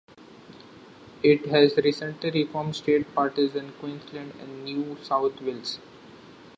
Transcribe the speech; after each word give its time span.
It 1.21 1.45
has 1.51 1.77
recently 1.77 2.31
reformed 2.31 2.75
state 2.75 3.13
parties 3.13 3.53
in 3.53 3.71
Queensland 3.73 4.33
and 4.41 4.65
New 4.65 4.97
South 5.03 5.39
Wales. 5.41 5.77